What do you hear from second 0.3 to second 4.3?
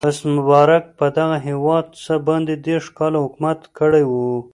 مبارک پر دغه هېواد څه باندې دېرش کاله حکومت کړی و.